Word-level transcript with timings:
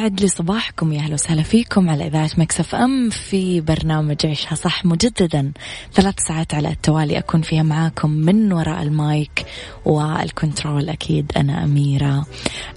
يسعد 0.00 0.20
لي 0.20 0.28
صباحكم 0.28 0.92
يا 0.92 1.00
أهلا 1.00 1.14
وسهلا 1.14 1.42
فيكم 1.42 1.90
على 1.90 2.06
إذاعة 2.06 2.30
Mix 2.36 2.74
FM 2.74 3.10
في 3.10 3.60
برنامج 3.60 4.26
عيشها 4.26 4.54
صح 4.54 4.84
مجددا. 4.84 5.52
ثلاث 5.92 6.14
ساعات 6.28 6.54
على 6.54 6.68
التوالي 6.68 7.18
أكون 7.18 7.42
فيها 7.42 7.62
معاكم 7.62 8.10
من 8.10 8.52
وراء 8.52 8.82
ال 8.82 8.98
mic 8.98 9.46
وال 9.84 10.07
control 10.07 10.88
أكيد 10.88 11.32
أنا 11.36 11.64
أميرة 11.64 12.26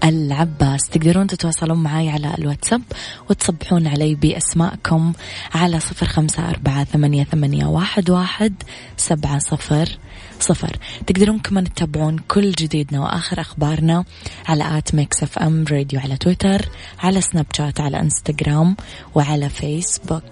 العباس. 0.03 0.89
تقدرون 0.89 1.27
تتواصلون 1.27 1.83
معي 1.83 2.09
على 2.09 2.33
الواتساب 2.37 2.81
وتصبحون 3.29 3.87
علي 3.87 4.15
بأسمائكم 4.15 5.13
على 5.53 5.79
صفر 5.79 6.05
خمسة 6.05 6.49
أربعة 6.49 6.83
ثمانية, 6.83 7.23
ثمانية 7.23 7.65
واحد, 7.65 8.09
واحد 8.09 8.53
سبعة 8.97 9.39
صفر. 9.39 9.89
صفر. 10.39 10.77
تقدرون 11.07 11.39
كمان 11.39 11.73
تتابعون 11.73 12.17
كل 12.27 12.51
جديدنا 12.51 13.01
وآخر 13.01 13.41
أخبارنا 13.41 14.05
على 14.47 14.77
at 14.77 14.95
Mix 14.95 15.23
FM 15.23 15.65
Radio 15.71 15.99
على 15.99 16.17
تويتر 16.17 16.69
على 16.99 17.21
سناب 17.21 17.45
شات 17.53 17.79
على 17.79 17.99
إنستغرام 17.99 18.75
وعلى 19.15 19.49
فيسبوك. 19.49 20.23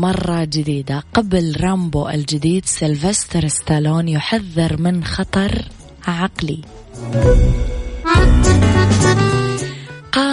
مرة 0.00 0.44
جديدة 0.44 1.02
قبل 1.14 1.56
رامبو 1.60 2.08
الجديد 2.08 2.64
سيلفستر 2.66 3.48
ستالون 3.48 4.08
يحذر 4.08 4.76
من 4.80 5.04
خطر 5.04 5.68
عقلي. 6.06 6.60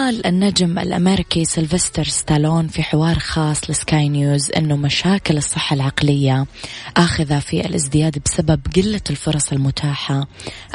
قال 0.04 0.26
النجم 0.26 0.78
الأمريكي 0.78 1.44
سيلفستر 1.44 2.04
ستالون 2.04 2.68
في 2.68 2.82
حوار 2.82 3.18
خاص 3.18 3.70
لسكاي 3.70 4.08
نيوز 4.08 4.50
أنه 4.56 4.76
مشاكل 4.76 5.36
الصحة 5.36 5.74
العقلية 5.74 6.46
آخذة 6.96 7.38
في 7.38 7.60
الازدياد 7.66 8.18
بسبب 8.24 8.60
قلة 8.76 9.00
الفرص 9.10 9.52
المتاحة 9.52 10.26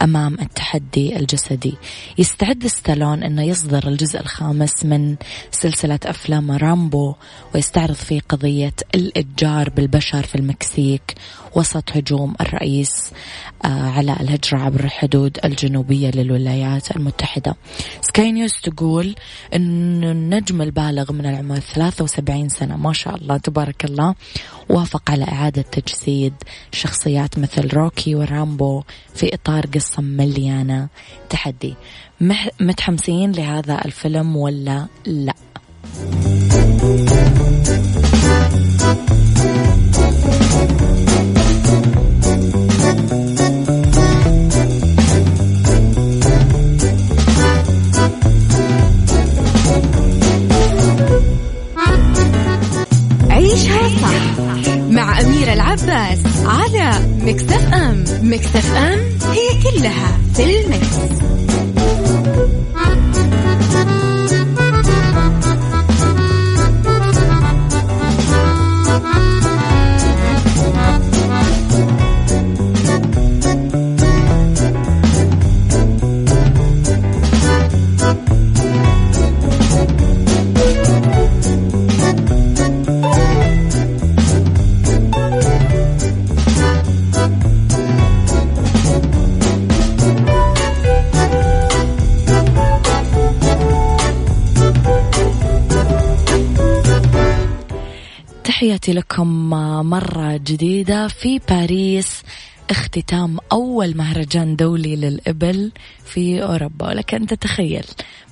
أمام 0.04 0.34
التحدي 0.34 1.18
الجسدي. 1.18 1.76
يستعد 2.18 2.68
ستالون 2.68 3.24
أنه 3.24 3.44
يصدر 3.44 3.88
الجزء 3.88 4.20
الخامس 4.20 4.86
من 4.86 5.16
سلسلة 5.52 6.00
أفلام 6.06 6.52
رامبو 6.52 7.16
ويستعرض 7.56 7.94
فيه 7.94 8.22
قضية 8.30 8.74
الإتجار 8.96 9.70
بالبشر 9.70 10.24
في 10.24 10.36
المكسيك 10.36 11.16
وسط 11.56 11.92
هجوم 11.92 12.36
الرئيس 12.42 13.12
على 13.64 14.14
الهجرة 14.20 14.60
عبر 14.60 14.84
الحدود 14.84 15.38
الجنوبية 15.46 16.12
للولايات 16.12 16.96
المتحدة. 16.96 17.56
سكاي 18.02 18.32
نيوز 18.32 18.54
تقول 18.64 19.16
أن 19.56 20.04
النجم 20.04 20.62
البالغ 20.62 21.14
من 21.14 21.26
العمر 21.26 21.60
73 21.60 22.50
سنة 22.50 22.78
ما 22.78 22.94
شاء 22.94 23.16
الله 23.16 23.38
تبارك 23.38 23.86
الله 23.86 24.16
وافق 24.70 25.12
على 25.12 25.24
إعادة 25.24 25.62
تجسيد 25.62 26.34
شخصيات 26.72 27.40
مثل 27.40 27.68
روكي 27.74 28.16
ورامبو 28.16 28.84
في 29.16 29.34
إطار 29.34 29.66
قصة 29.66 30.02
مليانة 30.02 30.88
تحدي. 31.30 31.76
متحمسين 32.60 33.32
لهذا 33.32 33.82
الفيلم 33.86 34.36
ولا 34.36 34.88
لا؟ 35.06 35.34
تحياتي 98.60 98.94
لكم 98.94 99.50
مرة 99.90 100.38
جديدة 100.38 101.08
في 101.08 101.40
باريس 101.50 102.24
اختتام 102.70 103.38
أول 103.52 103.98
مهرجان 103.98 104.56
دولي 104.56 104.96
للإبل 104.96 105.72
في 106.06 106.44
أوروبا. 106.44 106.88
ولك 106.88 107.14
أن 107.14 107.28
تتخيل 107.28 107.86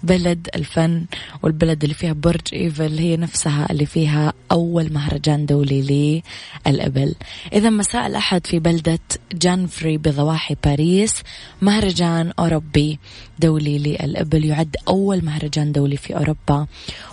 بلد 0.04 0.50
الفن 0.56 1.06
والبلد 1.44 1.84
اللي 1.84 1.96
فيها 1.96 2.14
برج 2.14 2.42
إيفل 2.54 2.98
هي 2.98 3.18
نفسها 3.18 3.68
اللي 3.72 3.86
فيها 3.86 4.34
أول 4.52 4.94
مهرجان 4.94 5.46
دولي 5.46 6.22
للإبل. 6.68 7.16
إذا 7.54 7.70
مساء 7.70 8.08
الأحد 8.08 8.48
في 8.48 8.60
بلدة 8.60 9.00
جانفري 9.34 9.98
بضواحي 9.98 10.56
باريس 10.66 11.14
مهرجان 11.62 12.34
أوروبي 12.40 13.00
دولي 13.40 13.78
للإبل. 13.78 14.46
يعد 14.46 14.76
أول 14.88 15.26
مهرجان 15.26 15.72
دولي 15.72 15.98
في 15.98 16.18
أوروبا 16.18 16.68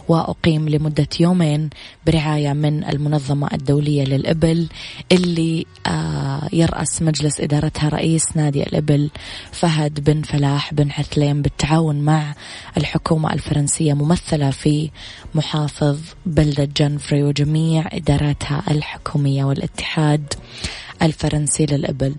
وأقيم 0.08 0.68
لمدة 0.68 1.08
يومين 1.20 1.70
برعاية 2.06 2.52
من 2.52 2.84
المنظمة 2.84 3.48
الدولية 3.52 4.04
للإبل 4.04 4.68
اللي 5.12 5.66
آه، 5.86 6.48
يرأس 6.52 7.02
إدارتها 7.40 7.88
رئيس 7.88 8.36
نادي 8.36 8.62
الإبل 8.62 9.10
فهد 9.52 10.04
بن 10.04 10.22
فلاح 10.22 10.74
بن 10.74 10.90
حثلين 10.92 11.42
بالتعاون 11.42 12.00
مع 12.00 12.34
الحكومة 12.76 13.32
الفرنسية 13.32 13.94
ممثلة 13.94 14.50
في 14.50 14.90
محافظ 15.34 15.98
بلدة 16.26 16.64
جنفري 16.64 17.22
وجميع 17.22 17.88
إداراتها 17.92 18.62
الحكومية 18.70 19.44
والاتحاد 19.44 20.34
الفرنسي 21.02 21.66
للإبل. 21.66 22.14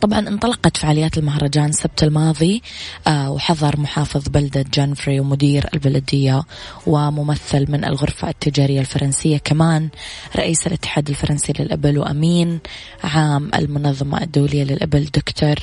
طبعا 0.00 0.18
انطلقت 0.18 0.76
فعاليات 0.76 1.18
المهرجان 1.18 1.68
السبت 1.68 2.02
الماضي 2.02 2.62
آه 3.06 3.30
وحضر 3.30 3.80
محافظ 3.80 4.28
بلدة 4.28 4.64
جانفري 4.74 5.20
ومدير 5.20 5.66
البلدية 5.74 6.42
وممثل 6.86 7.72
من 7.72 7.84
الغرفة 7.84 8.28
التجارية 8.28 8.80
الفرنسية 8.80 9.38
كمان 9.38 9.88
رئيس 10.36 10.66
الاتحاد 10.66 11.08
الفرنسي 11.08 11.52
للإبل 11.58 11.98
وأمين 11.98 12.58
عام 13.04 13.50
المنظمة 13.54 14.22
الدولية 14.22 14.64
للإبل 14.64 15.04
دكتور 15.04 15.54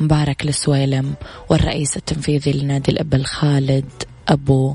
مبارك 0.00 0.44
السويلم 0.44 1.14
والرئيس 1.50 1.96
التنفيذي 1.96 2.52
لنادي 2.52 2.92
الإبل 2.92 3.24
خالد 3.24 3.88
أبو 4.28 4.74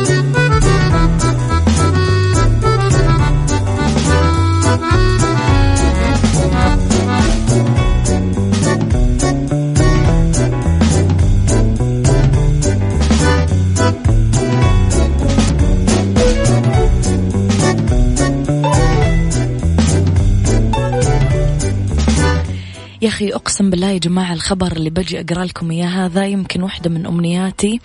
أخي 23.21 23.33
أقسم 23.33 23.69
بالله 23.69 23.89
يا 23.89 23.97
جماعة 23.97 24.33
الخبر 24.33 24.71
اللي 24.71 24.89
بجي 24.89 25.19
أقرأ 25.19 25.45
لكم 25.45 25.71
إياه 25.71 25.87
هذا 25.87 26.25
يمكن 26.25 26.63
واحدة 26.63 26.89
من 26.89 27.05
أمنياتي 27.05 27.79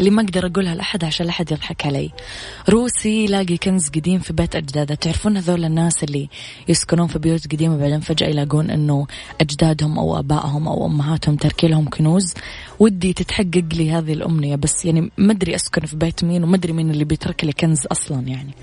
اللي 0.00 0.10
ما 0.10 0.22
أقدر 0.22 0.46
أقولها 0.46 0.74
لأحد 0.74 1.04
عشان 1.04 1.26
لا 1.26 1.30
أحد 1.30 1.52
يضحك 1.52 1.86
علي. 1.86 2.10
روسي 2.68 3.24
يلاقي 3.24 3.56
كنز 3.56 3.88
قديم 3.88 4.18
في 4.18 4.32
بيت 4.32 4.56
أجداده. 4.56 4.94
تعرفون 4.94 5.36
هذول 5.36 5.64
الناس 5.64 6.04
اللي 6.04 6.28
يسكنون 6.68 7.06
في 7.06 7.18
بيوت 7.18 7.52
قديمة 7.52 7.76
بعدين 7.76 8.00
فجأة 8.00 8.26
يلاقون 8.28 8.70
أنه 8.70 9.06
أجدادهم 9.40 9.98
أو 9.98 10.18
أبائهم 10.18 10.68
أو 10.68 10.86
أمهاتهم 10.86 11.36
تركي 11.36 11.68
لهم 11.68 11.88
كنوز؟ 11.88 12.34
ودي 12.78 13.12
تتحقق 13.12 13.64
لي 13.72 13.90
هذه 13.90 14.12
الأمنية 14.12 14.56
بس 14.56 14.84
يعني 14.84 15.10
ما 15.18 15.32
أدري 15.32 15.54
أسكن 15.54 15.86
في 15.86 15.96
بيت 15.96 16.24
مين 16.24 16.44
وما 16.44 16.56
أدري 16.56 16.72
مين 16.72 16.90
اللي 16.90 17.04
بيترك 17.04 17.44
لي 17.44 17.52
كنز 17.52 17.86
أصلا 17.86 18.20
يعني. 18.28 18.54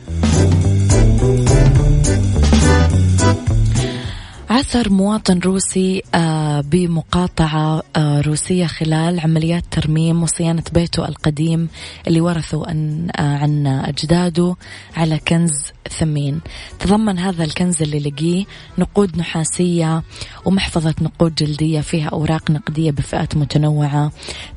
عثر 4.53 4.89
مواطن 4.89 5.39
روسي 5.39 6.01
آه، 6.15 6.61
بمقاطعة 6.61 7.83
آه، 7.95 8.21
روسية 8.21 8.65
خلال 8.65 9.19
عمليات 9.19 9.63
ترميم 9.71 10.23
وصيانة 10.23 10.63
بيته 10.73 11.07
القديم 11.07 11.69
اللي 12.07 12.21
ورثه 12.21 12.65
آه، 12.67 13.13
عن 13.19 13.67
أجداده 13.67 14.55
على 14.95 15.19
كنز 15.27 15.51
ثمين. 15.89 16.41
تضمن 16.79 17.19
هذا 17.19 17.43
الكنز 17.43 17.81
اللي 17.81 17.99
لقيه 17.99 18.45
نقود 18.77 19.17
نحاسية 19.17 20.03
ومحفظة 20.45 20.95
نقود 21.01 21.35
جلدية 21.35 21.81
فيها 21.81 22.09
أوراق 22.09 22.51
نقدية 22.51 22.91
بفئات 22.91 23.37
متنوعة 23.37 24.11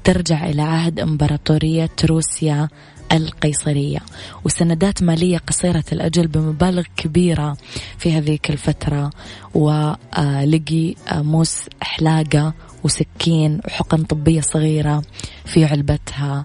ترجع 0.05 0.47
إلى 0.47 0.63
عهد 0.63 1.01
إمبراطورية 1.01 1.91
روسيا 2.05 2.69
القيصرية. 3.13 3.99
وسندات 4.45 5.03
مالية 5.03 5.39
قصيرة 5.39 5.85
الأجل 5.93 6.27
بمبالغ 6.27 6.83
كبيرة 6.97 7.57
في 7.99 8.13
هذيك 8.13 8.51
الفترة. 8.51 9.11
ولقي 9.55 10.95
موس 11.13 11.59
حلاقة 11.81 12.55
وسكين 12.85 13.61
وحقن 13.67 14.03
طبية 14.03 14.41
صغيرة 14.41 15.03
في 15.45 15.65
علبتها 15.65 16.45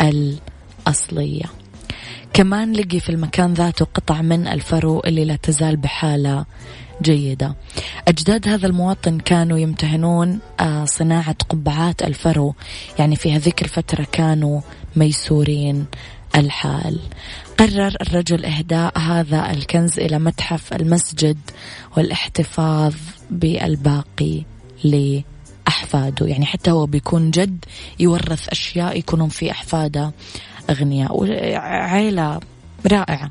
الأصلية. 0.00 1.61
كمان 2.32 2.72
لقي 2.72 3.00
في 3.00 3.08
المكان 3.08 3.54
ذاته 3.54 3.84
قطع 3.84 4.22
من 4.22 4.46
الفرو 4.48 5.00
اللي 5.00 5.24
لا 5.24 5.36
تزال 5.36 5.76
بحالة 5.76 6.44
جيدة. 7.02 7.54
أجداد 8.08 8.48
هذا 8.48 8.66
المواطن 8.66 9.18
كانوا 9.18 9.58
يمتهنون 9.58 10.38
آه، 10.60 10.84
صناعة 10.84 11.36
قبعات 11.48 12.02
الفرو. 12.02 12.54
يعني 12.98 13.16
في 13.16 13.32
هذيك 13.32 13.62
الفترة 13.62 14.06
كانوا 14.12 14.60
ميسورين 14.96 15.86
الحال. 16.36 17.00
قرر 17.58 17.96
الرجل 18.00 18.44
إهداء 18.44 18.98
هذا 18.98 19.50
الكنز 19.50 19.98
إلى 19.98 20.18
متحف 20.18 20.72
المسجد 20.72 21.38
والاحتفاظ 21.96 22.94
بالباقي 23.30 24.42
لأحفاده. 24.84 26.26
يعني 26.26 26.46
حتى 26.46 26.70
هو 26.70 26.86
بيكون 26.86 27.30
جد 27.30 27.64
يورث 28.00 28.48
أشياء 28.48 28.98
يكونون 28.98 29.28
في 29.28 29.50
أحفاده. 29.50 30.12
أغنياء 30.72 31.20
وعيلة 31.20 32.40
رائعة. 32.92 33.30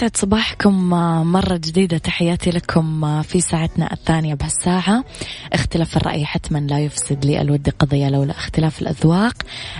يسعد 0.00 0.16
صباحكم. 0.16 0.94
آه، 0.94 1.24
مرة 1.24 1.56
جديدة 1.56 1.98
تحياتي 1.98 2.50
لكم 2.50 3.04
آه، 3.04 3.22
في 3.22 3.40
ساعتنا 3.40 3.92
الثانية 3.92 4.34
بهالساعة. 4.34 5.04
اختلاف 5.52 5.96
الرأي 5.96 6.26
حتما 6.26 6.58
لا 6.58 6.78
يفسد 6.78 7.24
لي 7.24 7.40
الود 7.40 7.68
قضية 7.68 8.08
لولا 8.08 8.30
اختلاف 8.30 8.82
الأذواق. 8.82 9.34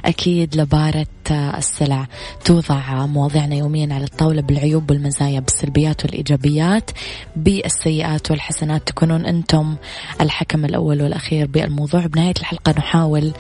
أكيد 0.05 0.57
لبارة 0.57 1.07
آه، 1.31 1.59
السلع 1.59 2.07
توضع 2.45 3.07
مواضيعنا 3.07 3.55
يوميا 3.55 3.95
على 3.95 4.05
الطاولة 4.05 4.43
بالعيوب 4.43 4.91
والمزايا 4.91 5.41
بالسلبيات 5.41 6.05
والإيجابيات 6.05 6.91
بالسيئات 7.37 8.31
والحسنات. 8.31 8.89
تكونون 8.89 9.27
أنتم 9.27 9.77
الحكم 10.21 10.65
الأول 10.65 11.03
والأخير 11.03 11.47
بالموضوع. 11.47 12.07
بنهاية 12.07 12.35
الحلقة 12.41 12.75
نحاول 12.79 13.33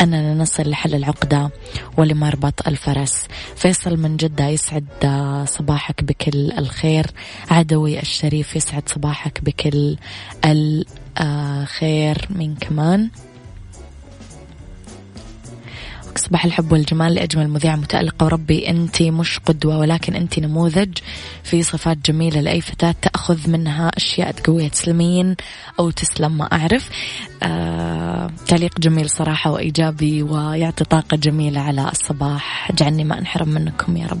أننا 0.00 0.34
نصل 0.34 0.70
لحل 0.70 0.94
العقدة 0.94 1.50
ولمربط 1.96 2.68
الفرس. 2.68 3.26
فيصل 3.56 3.96
من 3.96 4.16
جدة 4.16 4.46
يسعد 4.48 4.86
صباحك 5.48 6.04
بكل 6.04 6.27
الخير. 6.34 7.06
عدوي 7.50 8.00
الشريف 8.00 8.56
يسعد 8.56 8.88
صباحك 8.88 9.40
بكل 9.44 9.96
الخير 11.20 12.26
من 12.30 12.54
كمان. 12.54 13.10
صباح 16.16 16.44
الحب 16.44 16.72
والجمال 16.72 17.14
لأجمل 17.14 17.48
مذيعة 17.48 17.76
متألقة 17.76 18.24
وربي 18.24 18.68
أنت 18.68 19.02
مش 19.02 19.38
قدوة 19.38 19.78
ولكن 19.78 20.14
أنت 20.14 20.38
نموذج 20.38 20.98
في 21.44 21.62
صفات 21.62 21.98
جميلة 22.10 22.40
لأي 22.40 22.60
فتاة 22.60 22.94
تأخذ 23.02 23.50
منها 23.50 23.90
أشياء 23.96 24.30
تقويها 24.30 24.68
تسلمين 24.68 25.36
أو 25.78 25.90
تسلم 25.90 26.38
ما 26.38 26.44
أعرف. 26.52 26.90
آه 27.42 28.30
تعليق 28.46 28.78
جميل 28.80 29.10
صراحة 29.10 29.50
وإيجابي 29.50 30.22
ويعطي 30.22 30.84
طاقة 30.84 31.16
جميلة 31.16 31.60
على 31.60 31.90
الصباح. 31.90 32.70
اجعلني 32.70 33.04
ما 33.04 33.18
أنحرم 33.18 33.48
منكم 33.48 33.96
يا 33.96 34.06
رب. 34.06 34.20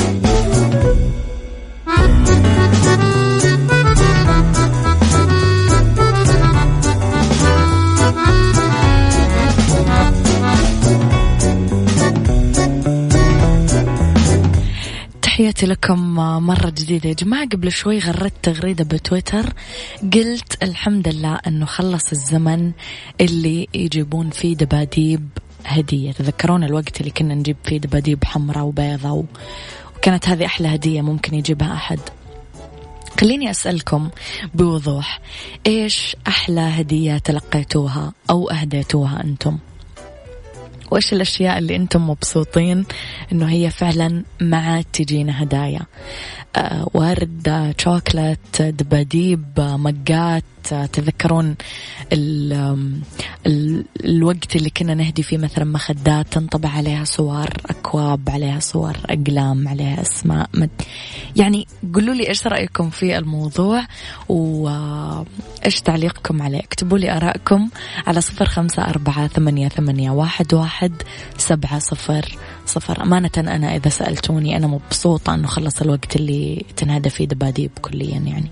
لكم 15.83 16.15
مرة 16.45 16.69
جديدة 16.69 17.09
يا 17.09 17.13
جماعة. 17.13 17.47
قبل 17.47 17.71
شوي 17.71 17.99
غردت 17.99 18.33
تغريدة 18.43 18.83
بتويتر. 18.83 19.53
قلت 20.13 20.63
الحمد 20.63 21.07
لله 21.07 21.39
أنه 21.47 21.65
خلص 21.65 22.11
الزمن 22.11 22.71
اللي 23.21 23.67
يجيبون 23.73 24.29
فيه 24.29 24.55
دباديب 24.55 25.29
هدية. 25.65 26.11
تذكرون 26.11 26.63
الوقت 26.63 26.99
اللي 26.99 27.11
كنا 27.11 27.35
نجيب 27.35 27.57
فيه 27.63 27.77
دباديب 27.77 28.23
حمراء 28.23 28.63
وبيضة 28.63 29.11
و... 29.11 29.23
وكانت 29.97 30.29
هذه 30.29 30.45
أحلى 30.45 30.75
هدية 30.75 31.01
ممكن 31.01 31.35
يجيبها 31.35 31.73
أحد. 31.73 31.99
خليني 33.19 33.51
أسألكم 33.51 34.09
بوضوح. 34.53 35.19
إيش 35.67 36.15
أحلى 36.27 36.61
هدية 36.61 37.17
تلقيتوها 37.17 38.13
أو 38.29 38.49
أهديتوها 38.49 39.23
أنتم؟ 39.23 39.57
وإيش 40.91 41.13
الأشياء 41.13 41.57
اللي 41.57 41.75
أنتم 41.75 42.09
مبسوطين 42.09 42.85
أنه 43.31 43.49
هي 43.49 43.69
فعلا 43.69 44.23
ما 44.41 44.83
تجينا 44.93 45.43
هدايا؟ 45.43 45.81
آه، 46.55 46.87
ورد 46.93 47.73
شوكلت 47.77 48.61
دباديب 48.61 49.45
مقات 49.57 50.43
تذكرون 50.93 51.55
الوقت 53.45 54.55
اللي 54.55 54.69
كنا 54.69 54.93
نهدي 54.93 55.23
فيه 55.23 55.37
مثلا 55.37 55.65
مخدات 55.65 56.27
تنطبع 56.31 56.69
عليها 56.69 57.03
صور 57.03 57.49
أكواب 57.65 58.29
عليها 58.29 58.59
صور 58.59 58.97
أقلام 59.05 59.67
عليها 59.67 60.01
أسماء. 60.01 60.49
يعني 61.35 61.67
قولوا 61.93 62.13
لي 62.13 62.27
إيش 62.27 62.47
رأيكم 62.47 62.89
في 62.89 63.17
الموضوع 63.17 63.85
وإيش 64.29 65.81
تعليقكم 65.81 66.41
عليه. 66.41 66.59
اكتبوا 66.59 66.97
لي 66.97 67.17
آرائكم 67.17 67.69
على 68.07 68.21
صفر 68.21 68.45
خمسة 68.45 68.83
أربعة 68.83 69.27
ثمانية, 69.27 69.67
ثمانية 69.67 70.11
واحد, 70.11 70.53
واحد 70.53 70.93
سبعة 71.37 71.79
صفر 71.79 72.37
صفر. 72.65 73.03
أمانة 73.03 73.31
أنا 73.37 73.75
إذا 73.75 73.89
سألتوني 73.89 74.57
أنا 74.57 74.67
مبسوطة 74.67 75.33
أنه 75.33 75.47
خلص 75.47 75.81
الوقت 75.81 76.15
اللي 76.15 76.65
تنهدى 76.77 77.09
فيه 77.09 77.25
دباديب 77.25 77.71
كليا 77.81 78.19
يعني. 78.19 78.51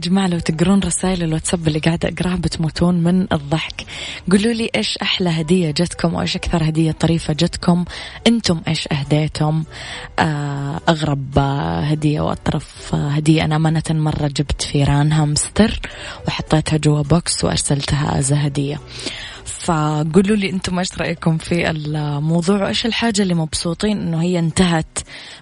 جماعة 0.00 0.26
لو 0.26 0.38
تقرون 0.38 0.80
رسائل 0.80 1.22
الواتساب 1.22 1.68
اللي 1.68 1.78
قاعدة 1.78 2.08
أقراها 2.08 2.36
بتموتون 2.36 2.94
من 2.94 3.26
الضحك. 3.32 3.86
قولوا 4.30 4.52
لي 4.52 4.70
إيش 4.76 4.98
أحلى 4.98 5.30
هدية 5.30 5.70
جتكم 5.70 6.14
وإيش 6.14 6.36
أكثر 6.36 6.68
هدية 6.68 6.92
طريفة 6.92 7.32
جتكم 7.32 7.84
أنتم 8.26 8.60
إيش 8.68 8.88
أهديتم؟ 8.92 9.64
آه، 10.18 10.80
أغرب 10.88 11.38
هدية 11.82 12.20
وأطرف 12.20 12.94
هدية. 12.94 13.44
أنا 13.44 13.56
أمانة 13.56 13.82
مرة 13.90 14.26
جبت 14.26 14.62
فيران 14.62 15.12
هامستر 15.12 15.80
وحطيتها 16.28 16.76
جوا 16.76 17.02
box 17.02 17.44
وأرسلتها 17.44 18.18
as 18.18 18.32
هدية. 18.32 18.80
فقولوا 19.58 20.36
لي 20.36 20.50
أنتم 20.50 20.78
إيش 20.78 20.98
رأيكم 20.98 21.38
في 21.38 21.70
الموضوع 21.70 22.62
وايش 22.62 22.86
الحاجة 22.86 23.22
اللي 23.22 23.34
مبسوطين 23.34 24.00
انه 24.00 24.22
هي 24.22 24.38
انتهت 24.38 24.98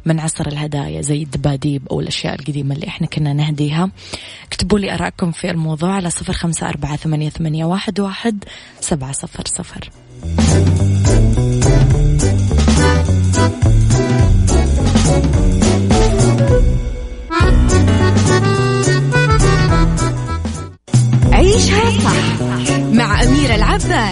من 0.06 0.20
عصر 0.20 0.46
الهدايا 0.46 1.00
زي 1.00 1.22
الدباديب 1.22 1.88
أو 1.90 2.00
الأشياء 2.00 2.34
القديمة 2.34 2.74
اللي 2.74 2.88
إحنا 2.88 3.06
كنا 3.06 3.32
نهديها. 3.32 3.90
اكتبوا 4.46 4.78
لي 4.78 4.94
آرائكم 4.94 5.30
في 5.32 5.50
الموضوع 5.50 5.92
على 5.94 6.10
صفر 6.10 6.32
خمسة 6.32 6.68
أربعة 6.68 6.96
ثمانية, 6.96 7.28
ثمانية 7.30 7.64
واحد, 7.64 8.00
واحد 8.00 8.44
سبعة 8.80 9.12
صفر 9.12 9.42
صفر. 9.46 9.90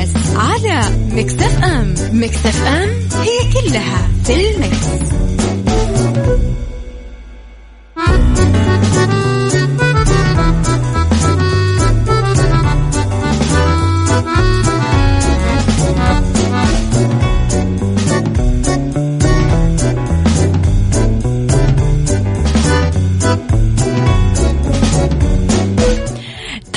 العباس 0.06 0.36
على 0.36 0.80
مكتف 1.12 1.64
أم 1.64 1.94
مكتف 2.12 2.66
أم 2.66 2.88
هي 3.22 3.52
كلها 3.52 4.08
في 4.24 4.50
المكس. 4.50 4.86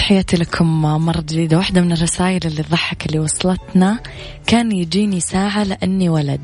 تحياتي 0.09 0.37
لكم 0.37 0.81
مرة 0.81 1.21
جديدة 1.21 1.57
واحدة 1.57 1.81
من 1.81 1.91
الرسائل 1.91 2.39
اللي 2.45 2.63
تضحك 2.63 3.05
اللي 3.05 3.19
وصلتنا. 3.19 3.99
كان 4.47 4.71
يجيني 4.71 5.19
ساعة 5.19 5.63
لأني 5.63 6.09
ولد 6.09 6.41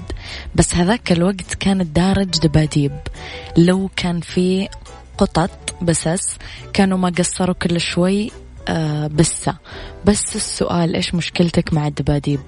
بس 0.55 0.75
هذاك 0.75 1.11
الوقت 1.11 1.53
كانت 1.53 1.95
دارج 1.95 2.39
دباديب. 2.39 2.91
لو 3.57 3.89
كان 3.95 4.21
في 4.21 4.69
قطط 5.17 5.75
بسس 5.81 6.37
كانوا 6.73 6.97
ما 6.97 7.09
قصروا 7.09 7.55
كل 7.55 7.79
شوي 7.79 8.31
آه 8.67 9.07
بسة. 9.07 9.57
بس 10.05 10.35
السؤال 10.35 10.95
إيش 10.95 11.15
مشكلتك 11.15 11.73
مع 11.73 11.87
الدباديب؟ 11.87 12.41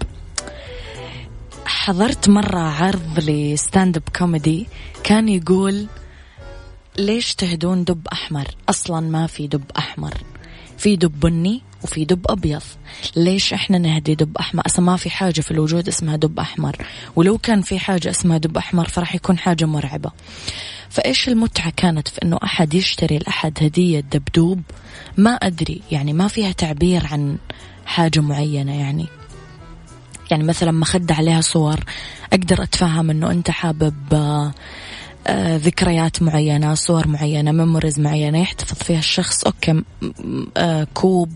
حضرت 1.66 2.30
مرة 2.30 2.60
عرض 2.60 3.20
ل 3.20 3.33
stand 3.33 3.98
up 3.98 4.04
comedy 4.16 4.68
كان 5.04 5.30
يقول 5.30 5.88
ليش 6.98 7.36
تهدون 7.36 7.84
دب 7.84 8.08
أحمر؟ 8.14 8.48
أصلا 8.70 9.00
ما 9.00 9.28
في 9.28 9.48
دب 9.48 9.64
أحمر. 9.78 10.14
في 10.78 10.96
دب 10.96 11.20
بني 11.20 11.62
وفي 11.84 12.06
دب 12.06 12.26
أبيض. 12.30 12.62
ليش 13.16 13.54
إحنا 13.54 13.78
نهدي 13.78 14.16
دب 14.16 14.38
أحمر؟ 14.38 14.64
أصلا 14.66 14.86
ما 14.86 14.98
في 14.98 15.10
حاجة 15.10 15.42
في 15.42 15.52
الوجود 15.52 15.88
اسمها 15.88 16.16
دب 16.16 16.40
أحمر. 16.40 16.76
ولو 17.16 17.38
كان 17.38 17.62
في 17.62 17.80
حاجة 17.80 18.10
اسمها 18.10 18.38
دب 18.38 18.58
أحمر 18.58 18.88
فراح 18.88 19.16
يكون 19.16 19.38
حاجة 19.38 19.66
مرعبة. 19.66 20.12
فإيش 20.90 21.30
المتعة 21.30 21.74
كانت 21.78 22.08
في 22.08 22.20
أنه 22.24 22.40
أحد 22.44 22.74
يشتري 22.74 23.18
لأحد 23.18 23.54
هدية 23.62 24.00
دبدوب؟ 24.00 24.62
ما 25.18 25.32
أدري. 25.32 25.82
يعني 25.92 26.14
ما 26.14 26.28
فيها 26.28 26.52
تعبير 26.52 27.08
عن 27.08 27.38
حاجة 27.86 28.20
معينة 28.20 28.76
يعني. 28.80 29.06
يعني 30.32 30.44
مثلا 30.44 30.72
مخدة 30.72 31.16
عليها 31.16 31.42
صور. 31.42 31.80
أقدر 32.34 32.64
أتفهم 32.64 33.10
أنه 33.10 33.32
أنت 33.32 33.52
حابب 33.52 34.14
آه، 34.14 34.54
ذكريات 35.58 36.22
معينة 36.22 36.74
صور 36.74 37.08
معينة 37.08 37.52
memories 37.52 38.00
معينة 38.00 38.40
يحتفظ 38.42 38.78
فيها 38.78 39.00
الشخص. 39.00 39.44
okay 39.44 39.84
آه، 40.58 40.88
كوب 40.94 41.34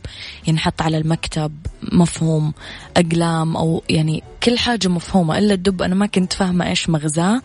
ينحط 0.47 0.81
على 0.81 0.97
المكتب 0.97 1.51
مفهوم. 1.91 2.53
أقلام 2.97 3.57
أو 3.57 3.83
يعني 3.89 4.23
كل 4.43 4.57
حاجة 4.57 4.87
مفهومة 4.87 5.37
إلا 5.37 5.53
الدب. 5.53 5.81
أنا 5.81 5.95
ما 5.95 6.05
كنت 6.05 6.33
فاهمة 6.33 6.67
إيش 6.67 6.89
مغزاه 6.89 7.41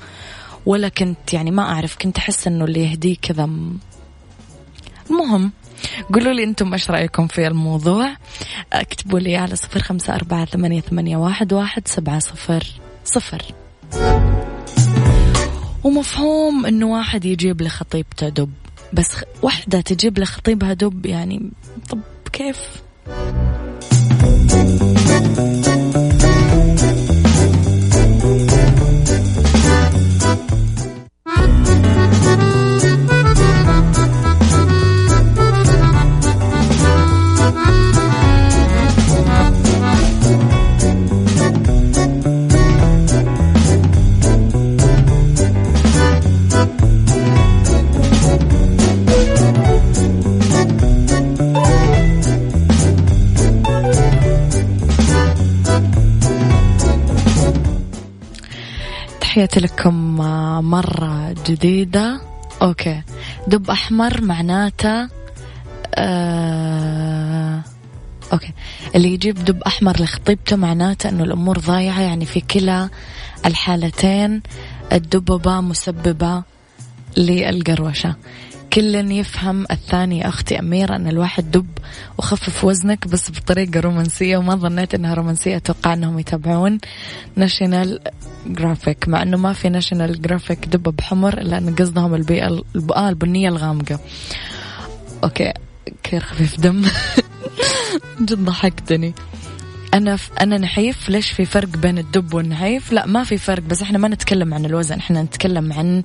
ولا 0.66 0.88
كنت 0.88 1.32
يعني 1.32 1.50
ما 1.50 1.62
أعرف. 1.62 1.96
كنت 1.96 2.18
أحس 2.18 2.46
إنه 2.46 2.64
اللي 2.64 2.90
يهديه 2.90 3.16
كذا 3.22 3.50
المهم 5.10 5.52
قولوا 6.14 6.32
لي 6.32 6.44
أنتم 6.44 6.72
إيش 6.72 6.90
رأيكم 6.90 7.26
في 7.26 7.46
الموضوع. 7.46 8.16
اكتبوا 8.72 9.18
لي 9.18 9.36
على 9.36 9.56
صفر 9.56 9.82
خمسة 9.82 10.14
أربعة 10.14 10.44
ثمانية, 10.44 10.80
ثمانية 10.80 11.16
واحد, 11.16 11.52
واحد 11.52 11.88
سبعة 11.88 12.18
صفر 12.18 12.64
صفر. 13.04 13.42
ومفهوم 15.86 16.66
إنه 16.66 16.86
واحد 16.86 17.24
يجيب 17.24 17.62
لخطيبته 17.62 18.28
دب 18.28 18.50
بس 18.92 19.16
واحدة 19.42 19.80
تجيب 19.80 20.18
لخطيبها 20.18 20.72
دب 20.72 21.06
يعني 21.06 21.50
طب 21.90 22.00
كيف؟ 22.32 22.82
لكم 59.58 60.16
مرة 60.70 61.34
جديدة. 61.46 62.20
okay. 62.62 63.02
دب 63.46 63.70
أحمر 63.70 64.20
معناته 64.20 65.08
آه 65.94 67.62
okay. 68.32 68.52
اللي 68.94 69.12
يجيب 69.14 69.44
دب 69.44 69.62
أحمر 69.62 70.02
لخطيبته 70.02 70.56
معناته 70.56 71.08
أنه 71.08 71.24
الأمور 71.24 71.58
ضايعة 71.58 72.00
يعني 72.00 72.24
في 72.24 72.40
كلا 72.40 72.88
الحالتين. 73.46 74.42
الدببة 74.92 75.60
مسببة 75.60 76.42
للقروشة. 77.16 78.14
كل 78.76 79.12
يفهم 79.12 79.66
الثاني 79.70 80.28
أختي 80.28 80.58
أميرة 80.58 80.96
أن 80.96 81.08
الواحد 81.08 81.50
دب 81.50 81.66
وخفف 82.18 82.64
وزنك 82.64 83.08
بس 83.08 83.30
بطريقة 83.30 83.80
رومانسية 83.80 84.36
وما 84.36 84.54
ظنيت 84.54 84.94
أنها 84.94 85.14
رومانسية 85.14 85.56
أتوقع 85.56 85.92
أنهم 85.92 86.18
يتابعون 86.18 86.78
National 87.36 88.00
Geographic 88.46 89.08
مع 89.08 89.22
أنه 89.22 89.36
ما 89.36 89.52
في 89.52 89.68
National 89.68 90.22
Geographic 90.22 90.68
دب 90.68 90.82
أحمر 90.82 91.38
إلا 91.38 91.58
أن 91.58 91.74
قصدهم 91.74 92.14
البيئة 92.14 92.62
آه 92.96 93.08
البنية 93.08 93.48
الغامقة. 93.48 93.98
okay 95.24 95.52
كثير 96.02 96.20
خفيف 96.20 96.60
دم. 96.60 96.82
جد 98.26 98.44
ضحكتني. 98.44 99.14
أنا 99.96 100.16
ف... 100.16 100.30
أنا 100.40 100.58
نحيف. 100.58 101.08
ليش 101.08 101.30
في 101.30 101.44
فرق 101.44 101.68
بين 101.68 101.98
الدب 101.98 102.34
والنحيف؟ 102.34 102.92
لا 102.92 103.06
ما 103.06 103.24
في 103.24 103.38
فرق 103.38 103.62
بس 103.62 103.82
إحنا 103.82 103.98
ما 103.98 104.08
نتكلم 104.08 104.54
عن 104.54 104.64
الوزن. 104.64 104.98
إحنا 104.98 105.22
نتكلم 105.22 105.72
عن 105.72 106.02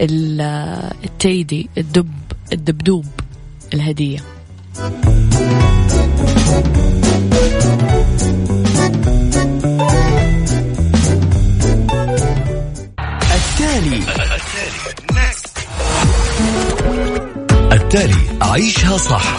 ال 0.00 0.28
teddy 0.28 1.70
الدب 1.78 2.12
الدبدوب 2.52 3.06
الهدية. 3.74 4.18
التالي. 13.34 14.02
التالي. 17.72 18.14
عيشها 18.42 18.96
صح. 18.96 19.38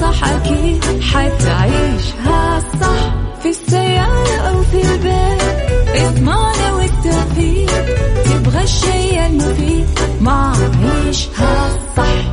صح 0.00 0.24
أكيد 0.24 0.84
حتعيشها 1.02 2.60
صح 2.80 3.14
في 3.42 3.48
السيارة 3.48 4.36
أو 4.36 4.62
في 4.62 4.80
البيت. 4.82 5.42
اضمعنا 5.88 6.72
والتوفيق 6.72 7.70
تبغى 8.24 8.62
الشيء 8.62 9.26
المفيد 9.26 9.86
ما 10.20 10.52
عيشها 10.82 11.78
صح. 11.96 12.32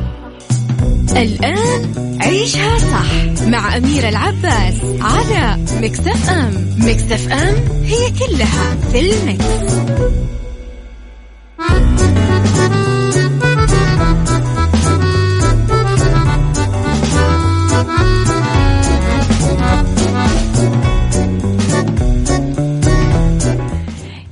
الآن 1.16 1.92
عيشها 2.22 2.78
صح 2.78 3.42
مع 3.46 3.76
أميرة 3.76 4.08
العباس 4.08 4.74
على 5.00 5.58
مكتف 5.82 6.30
أم. 6.30 6.74
مكتف 6.78 7.32
أم 7.32 7.54
هي 7.84 8.10
كلها 8.10 8.76
في 8.92 9.00
المكس. 9.00 9.76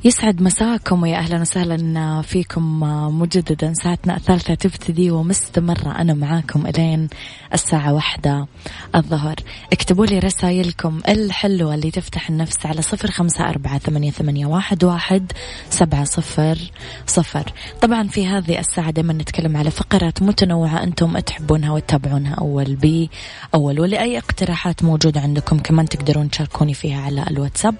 يسعد 0.06 0.42
مساكم 0.42 1.02
ويا 1.02 1.16
أهلا 1.16 1.40
وسهلا 1.40 2.22
فيكم 2.22 2.80
مجددا 3.20 3.72
ساعتنا 3.82 4.16
الثالثة 4.16 4.54
تبتدي 4.54 5.10
ومستمرة. 5.10 6.00
أنا 6.00 6.14
معاكم 6.14 6.66
إلين 6.66 7.08
الساعة 7.54 7.92
واحدة 7.92 8.46
الظهر. 8.94 9.34
اكتبوا 9.72 10.06
لي 10.06 10.18
رسائلكم 10.18 11.00
الحلوة 11.08 11.74
اللي 11.74 11.90
تفتح 11.90 12.30
النفس 12.30 12.66
على 12.66 12.82
صفر 12.82 13.10
خمسة 13.10 13.48
أربعة 13.48 13.78
ثمانية, 13.78 14.10
ثمانية 14.10 14.46
واحد, 14.46 14.84
واحد 14.84 15.32
سبعة 15.70 16.04
صفر 16.04 16.58
صفر. 17.06 17.52
طبعا 17.82 18.08
في 18.08 18.26
هذه 18.26 18.58
الساعة 18.58 18.90
دائما 18.90 19.12
نتكلم 19.12 19.56
على 19.56 19.70
فقرات 19.70 20.22
متنوعة 20.22 20.82
أنتم 20.82 21.18
تحبونها 21.18 21.70
وتتابعونها 21.72 22.34
أول 22.34 22.76
بي 22.76 23.10
أول. 23.54 23.80
ولأي 23.80 24.18
اقتراحات 24.18 24.84
موجودة 24.84 25.20
عندكم 25.20 25.58
كمان 25.58 25.88
تقدرون 25.88 26.30
تشاركوني 26.30 26.74
فيها 26.74 27.00
على 27.00 27.24
الواتساب 27.30 27.74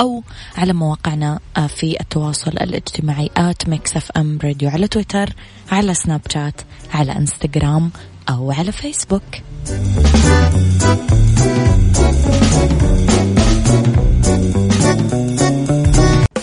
أو 0.00 0.22
على 0.56 0.72
مواقعنا 0.72 1.38
في 1.66 2.00
التواصل 2.00 2.50
الاجتماعي 2.50 3.30
at 3.36 3.68
Mix 3.68 3.96
FM 3.96 4.38
Radio 4.44 4.68
على 4.68 4.88
تويتر 4.88 5.28
على 5.72 5.94
سناب 5.94 6.20
شات 6.32 6.60
على 6.94 7.12
انستغرام 7.12 7.90
أو 8.28 8.52
على 8.52 8.72
فيسبوك. 8.72 9.22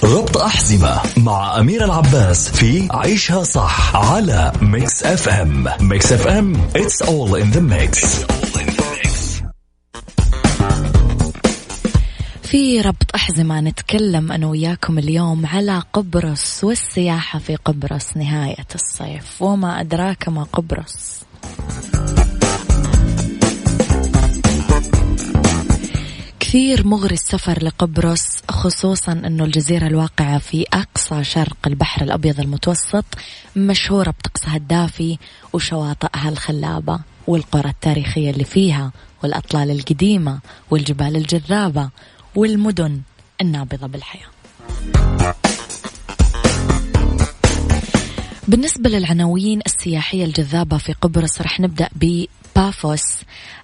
ربط 0.03 0.37
أحزمة 0.37 0.99
مع 1.17 1.59
أميرة 1.59 1.85
العباس 1.85 2.49
في 2.49 2.87
عيشها 2.91 3.43
صح 3.43 3.95
على 3.95 4.51
Mix 4.61 5.03
FM 5.03 5.67
Mix 5.79 6.11
FM 6.11 6.53
it's 6.77 7.01
all 7.07 7.35
in 7.35 7.51
the 7.55 7.61
mix, 7.61 7.97
It's 7.97 8.23
all 8.23 8.59
in 8.61 8.65
the 8.67 8.72
في 12.53 12.81
ربط 12.81 13.15
أحزمة 13.15 13.61
نتكلم 13.61 14.31
أنا 14.31 14.47
وياكم 14.47 14.97
اليوم 14.99 15.45
على 15.45 15.83
قبرص 15.93 16.63
والسياحة 16.63 17.39
في 17.39 17.55
قبرص 17.55 18.17
نهاية 18.17 18.67
الصيف 18.75 19.41
وما 19.41 19.81
أدراك 19.81 20.29
ما 20.29 20.43
قبرص. 20.43 21.23
كثير 26.39 26.87
مغري 26.87 27.13
السفر 27.13 27.63
لقبرص 27.63 28.41
خصوصا 28.49 29.11
أنه 29.11 29.43
الجزيرة 29.45 29.87
الواقعة 29.87 30.37
في 30.37 30.65
أقصى 30.73 31.23
شرق 31.23 31.57
البحر 31.67 32.01
الأبيض 32.01 32.39
المتوسط 32.39 33.05
مشهورة 33.55 34.09
بطقسها 34.09 34.55
الدافي 34.55 35.17
وشواطئها 35.53 36.29
الخلابة 36.29 36.99
والقرى 37.27 37.69
التاريخية 37.69 38.29
اللي 38.29 38.43
فيها 38.43 38.91
والأطلال 39.23 39.71
القديمة 39.71 40.39
والجبال 40.71 41.15
الجذابة 41.15 41.89
والمدن 42.35 43.01
النابضة 43.41 43.87
بالحياة. 43.87 44.27
بالنسبة 48.47 48.89
للعناوين 48.89 49.59
السياحية 49.65 50.25
الجذابة 50.25 50.77
في 50.77 50.93
قبرص 50.93 51.41
رح 51.41 51.59
نبدأ 51.59 51.89
ببافوس 51.95 53.21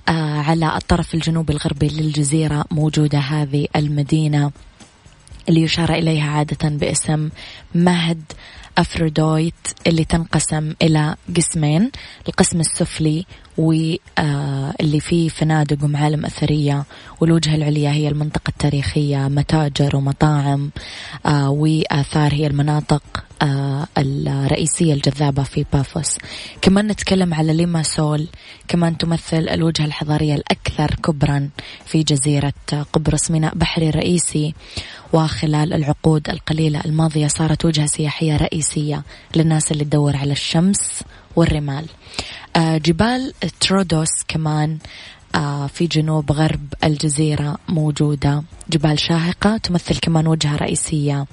آه 0.10 0.42
على 0.42 0.78
الطرف 0.78 1.14
الجنوبي 1.14 1.54
الغربي 1.54 1.88
للجزيرة 1.88 2.66
موجودة 2.72 3.20
هذه 3.20 3.68
المدينة 3.76 4.52
اللي 5.50 5.62
يشار 5.62 5.94
إليها 5.94 6.32
عادة 6.32 6.70
باسم 6.70 7.30
مهد 7.76 8.24
أفرودويت 8.80 9.54
اللي 9.88 10.06
تنقسم 10.06 10.74
إلى 10.82 11.16
قسمين 11.36 11.92
القسم 12.28 12.60
السفلي 12.60 13.26
واللي 13.58 14.00
آه، 14.20 15.00
فيه 15.00 15.30
فنادق 15.30 15.84
ومعالم 15.84 16.26
أثرية 16.26 16.84
والوجهة 17.22 17.56
العليا 17.56 17.92
هي 17.92 18.08
المنطقة 18.08 18.50
التاريخية 18.50 19.18
متاجر 19.18 19.96
ومطاعم 19.96 20.72
آه، 21.26 21.50
وآثار 21.50 22.34
هي 22.34 22.48
المناطق 22.48 23.04
آه، 23.42 23.88
الرئيسية 23.98 24.94
الجذابة 24.94 25.44
في 25.44 25.66
بافوس. 25.74 26.18
كمان 26.62 26.88
نتكلم 26.88 27.34
على 27.34 27.54
ليماسول 27.54 28.28
كمان 28.68 28.98
تمثل 28.98 29.50
الوجهة 29.50 29.86
الحضارية 29.86 30.36
الأكثر 30.36 30.96
كبرا 30.96 31.50
في 31.86 32.04
جزيرة 32.04 32.54
قبرص 32.94 33.32
ميناء 33.32 33.56
بحري 33.56 33.90
رئيسي 33.90 34.54
وخلال 35.14 35.74
العقود 35.74 36.30
القليلة 36.30 36.82
الماضية 36.86 37.28
صارت 37.28 37.66
وجهة 37.66 37.86
سياحية 37.86 38.38
رئيسية 38.38 38.69
للناس 39.36 39.72
اللي 39.72 39.84
تدور 39.84 40.16
على 40.16 40.32
الشمس 40.32 41.04
والرمال. 41.36 41.86
آه، 42.56 42.78
جبال 42.78 43.34
ترودوس 43.60 44.10
كمان 44.28 44.78
آه، 45.36 45.68
في 45.68 45.88
جنوب 45.88 46.32
غرب 46.32 46.74
الجزيرة 46.84 47.58
موجودة. 47.70 48.44
جبال 48.70 49.00
شاهقة 49.00 49.58
تمثل 49.58 50.00
كمان 50.00 50.28
وجهة 50.28 50.56
رئيسية 50.56 51.26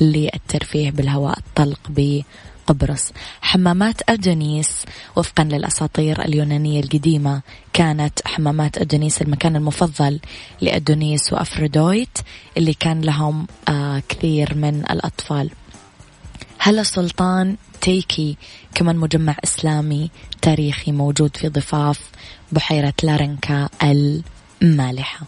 للترفيه 0.00 0.90
بالهواء 0.90 1.38
الطلق 1.38 1.80
بقبرص. 1.88 3.12
حمامات 3.40 4.10
أدونيس 4.10 4.84
وفقا 5.16 5.44
للأساطير 5.44 6.24
اليونانية 6.24 6.80
القديمة 6.80 7.42
كانت 7.72 8.20
حمامات 8.24 8.78
أدونيس 8.78 9.22
المكان 9.22 9.56
المفضل 9.56 10.20
لأدونيس 10.60 11.32
وأفروديت 11.32 12.18
اللي 12.56 12.74
كان 12.74 13.00
لهم 13.00 13.46
آه، 13.68 14.02
كثير 14.08 14.54
من 14.54 14.84
الأطفال. 14.90 15.50
هالة 16.58 16.82
سلطان 16.82 17.56
تكة 17.80 18.36
كمان 18.74 18.96
مجمع 18.96 19.36
إسلامي 19.44 20.10
تاريخي 20.42 20.92
موجود 20.92 21.36
في 21.36 21.48
ضفاف 21.48 22.00
بحيرة 22.52 22.94
لارنكا 23.02 23.68
المالحة. 24.62 25.26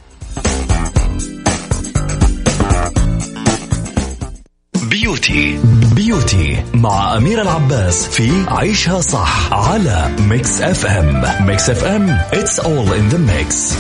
beauty 4.91 5.59
beauty 5.95 6.65
مع 6.75 7.17
أمير 7.17 7.43
العباس 7.43 8.09
في 8.09 8.45
عيشها 8.49 9.01
صح 9.01 9.53
على 9.53 10.17
Mix 10.21 10.61
FM. 10.61 11.47
Mix 11.47 11.71
FM 11.71 12.19
it's 12.33 12.59
all 12.59 12.93
in 12.93 13.15
the 13.15 13.19
mix. 13.19 13.77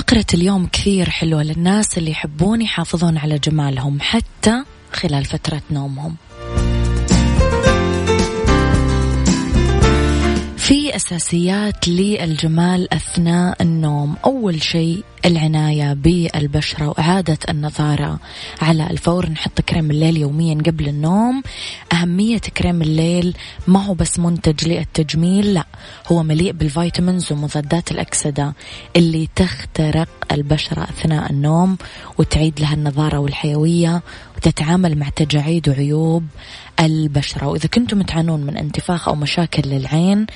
فقرة 0.00 0.26
اليوم 0.34 0.66
كثير 0.66 1.10
حلوة 1.10 1.42
للناس 1.42 1.98
اللي 1.98 2.10
يحبون 2.10 2.62
يحافظون 2.62 3.18
على 3.18 3.38
جمالهم 3.38 3.98
حتى 4.00 4.64
خلال 4.92 5.24
فترة 5.24 5.62
نومهم. 5.70 6.16
أساسيات 10.96 11.88
للجمال 11.88 12.94
أثناء 12.94 13.62
النوم. 13.62 14.16
أول 14.24 14.62
شيء 14.62 15.04
العناية 15.24 15.92
بالبشرة 15.92 16.88
وإعادة 16.88 17.38
النظارة 17.48 18.18
على 18.62 18.90
الفور. 18.90 19.30
نحط 19.30 19.60
كريم 19.60 19.90
الليل 19.90 20.16
يوميا 20.16 20.54
قبل 20.54 20.88
النوم. 20.88 21.42
أهمية 21.92 22.38
كريم 22.38 22.82
الليل 22.82 23.36
ما 23.66 23.84
هو 23.84 23.94
بس 23.94 24.18
منتج 24.18 24.68
للتجميل 24.68 25.54
لا 25.54 25.66
هو 26.12 26.22
مليء 26.22 26.52
بال 26.52 26.68
vitamins 26.68 27.32
ومضادات 27.32 27.90
الأكسدة 27.90 28.54
اللي 28.96 29.28
تخترق 29.36 30.08
البشرة 30.32 30.82
أثناء 30.82 31.30
النوم 31.30 31.76
وتعيد 32.18 32.60
لها 32.60 32.74
النضارة 32.74 33.18
والحيوية 33.18 34.02
وتتعامل 34.36 34.98
مع 34.98 35.08
تجاعيد 35.08 35.68
وعيوب 35.68 36.24
البشرة. 36.80 37.46
وإذا 37.46 37.68
كنتم 37.68 38.02
تعانون 38.02 38.40
من 38.40 38.56
انتفاخ 38.56 39.08
أو 39.08 39.14
مشاكل 39.14 39.68
للعين 39.68 40.26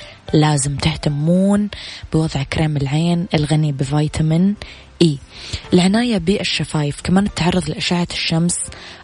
لازم 0.45 0.75
تهتمون 0.75 1.69
بوضع 2.13 2.43
كريم 2.43 2.77
العين 2.77 3.27
الغني 3.33 3.71
بفيتامين 3.71 4.55
E. 5.01 5.17
العناية 5.73 6.17
بالشفايف 6.17 7.01
كمان 7.01 7.25
التعرض 7.25 7.69
لأشعة 7.69 8.07
الشمس 8.11 8.57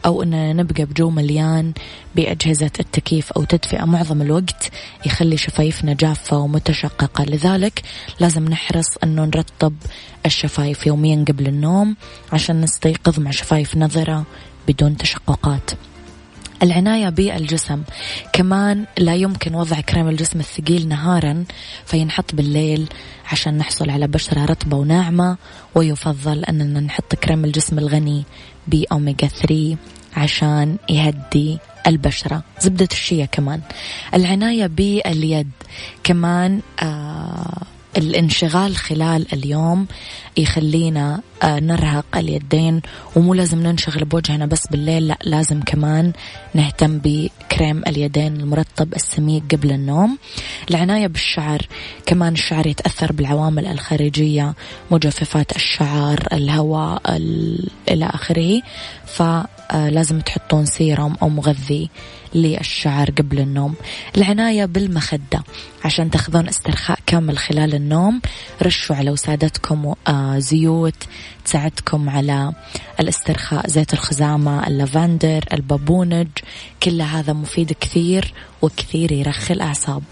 أو 0.06 0.24
أننا 0.24 0.54
نبقى 0.54 0.86
بجو 0.86 1.10
مليان 1.10 1.74
بأجهزة 2.16 2.72
التكييف 2.80 3.32
أو 3.32 3.44
تدفئة 3.44 3.86
معظم 3.86 4.22
الوقت 4.22 4.72
يخلي 5.06 5.38
شفايفنا 5.38 5.94
جافة 5.94 6.38
ومتشققة. 6.38 7.24
لذلك 7.24 7.82
لازم 8.20 8.46
نحرص 8.46 8.98
أنه 9.04 9.26
نرطب 9.26 9.74
الشفايف 10.26 10.88
يوميا 10.88 11.26
قبل 11.28 11.48
النوم 11.48 11.96
عشان 12.34 12.62
نستيقظ 12.62 13.20
مع 13.20 13.32
شفايف 13.32 13.78
نظرة 13.78 14.26
بدون 14.68 14.98
تشققات. 14.98 15.72
العناية 16.64 17.10
بالجسم. 17.10 17.84
كمان 18.34 18.86
لا 18.98 19.16
يمكن 19.16 19.56
وضع 19.56 19.82
كريم 19.82 20.08
الجسم 20.10 20.40
الثقيل 20.40 20.88
نهارا 20.88 21.44
فينحط 21.86 22.36
بالليل 22.36 22.90
عشان 23.32 23.58
نحصل 23.58 23.90
على 23.90 24.08
بشرة 24.08 24.46
رطبة 24.46 24.78
وناعمة 24.78 25.38
ويفضل 25.76 26.46
أننا 26.46 26.80
نحط 26.80 27.16
كريم 27.16 27.46
الجسم 27.46 27.80
الغني 27.80 28.24
بأوميجا 28.68 29.28
3 29.28 29.76
عشان 30.18 30.78
يهدي 30.90 31.58
البشرة. 31.88 32.44
زبدة 32.60 32.88
الشيا 32.92 33.26
كمان. 33.26 33.62
العناية 34.14 34.68
باليد. 34.68 35.52
كمان 36.04 36.62
آه 36.84 37.62
الانشغال 37.98 38.76
خلال 38.76 39.26
اليوم 39.34 39.88
يخلينا 40.38 41.22
آه، 41.44 41.60
نرهق 41.60 42.06
اليدين 42.16 42.82
ومو 43.16 43.34
لازم 43.34 43.64
ننشغل 43.64 44.06
بوجهنا 44.06 44.46
بس 44.46 44.68
بالليل 44.68 45.08
لا 45.08 45.18
لازم 45.24 45.62
كمان 45.62 46.14
نهتم 46.54 47.00
بكريم 47.04 47.84
اليدين 47.88 48.36
المرطب 48.36 48.94
السميك 48.94 49.44
قبل 49.56 49.72
النوم. 49.72 50.18
العناية 50.70 51.08
بالشعر 51.08 51.68
كمان 52.06 52.34
الشعر 52.34 52.68
يتأثر 52.68 53.12
بالعوامل 53.12 53.68
الخارجية 53.68 54.54
مجففات 54.92 55.56
الشعر 55.56 56.28
الهواء 56.34 57.02
إلى 57.90 58.06
آخره. 58.06 58.62
فلازم 59.06 60.20
تحطون 60.20 60.66
سيرم 60.66 61.16
أو 61.22 61.30
مغذي 61.30 61.90
للشعر 62.36 63.12
قبل 63.12 63.40
النوم. 63.40 63.76
العناية 64.18 64.66
بالمخدة. 64.66 65.44
عشان 65.86 66.12
تاخذون 66.12 66.48
استرخاء 66.48 67.00
كامل 67.06 67.38
خلال 67.38 67.76
النوم 67.76 68.22
رشوا 68.64 68.96
على 68.96 69.12
وسادتكم 69.12 69.94
آه، 70.08 70.40
زيوت 70.40 71.04
تساعدكم 71.46 72.10
على 72.10 72.54
الاسترخاء 73.00 73.68
زيت 73.68 73.94
الخزامة 73.94 74.68
اللافندر 74.68 75.46
البابونج. 75.54 76.28
كل 76.84 77.02
هذا 77.02 77.34
مفيد 77.34 77.72
كثير 77.72 78.34
وكثير 78.62 79.12
يرخي 79.12 79.54
الأعصاب. 79.54 80.04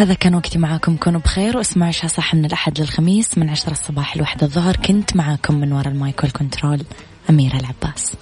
هذا 0.00 0.14
كان 0.14 0.34
وقتي 0.34 0.58
معاكم. 0.58 0.96
كونوا 0.96 1.20
بخير 1.20 1.56
واسمعوا 1.56 1.88
عشاء 1.88 2.06
صح 2.06 2.34
من 2.34 2.44
الأحد 2.44 2.80
للخميس 2.80 3.38
من 3.38 3.50
عشرة 3.50 3.72
الصباح 3.72 4.16
لوحدة 4.16 4.46
الظهر. 4.46 4.76
كنت 4.76 5.16
معاكم 5.16 5.54
من 5.54 5.72
وراء 5.72 5.88
المايك 5.88 6.24
والكنترول 6.24 6.82
أميرة 7.30 7.56
العباس. 7.56 8.12